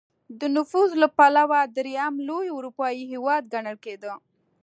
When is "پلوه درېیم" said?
1.17-2.13